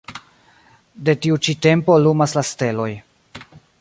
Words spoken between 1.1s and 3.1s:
tiu ĉi tempo lumas la steloj.